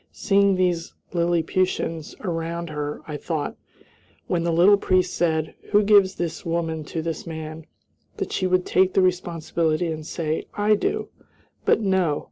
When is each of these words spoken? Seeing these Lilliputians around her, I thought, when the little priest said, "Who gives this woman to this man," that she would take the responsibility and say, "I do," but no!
Seeing 0.11 0.55
these 0.55 0.95
Lilliputians 1.13 2.15
around 2.21 2.71
her, 2.71 3.01
I 3.07 3.17
thought, 3.17 3.55
when 4.25 4.41
the 4.43 4.51
little 4.51 4.77
priest 4.77 5.13
said, 5.13 5.53
"Who 5.73 5.83
gives 5.83 6.15
this 6.15 6.43
woman 6.43 6.83
to 6.85 7.03
this 7.03 7.27
man," 7.27 7.67
that 8.17 8.31
she 8.31 8.47
would 8.47 8.65
take 8.65 8.95
the 8.95 9.03
responsibility 9.03 9.89
and 9.91 10.03
say, 10.03 10.47
"I 10.55 10.73
do," 10.73 11.09
but 11.65 11.81
no! 11.81 12.19